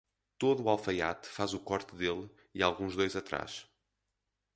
[0.39, 3.67] Todo alfaiate faz o corte dele e alguns dois atrás.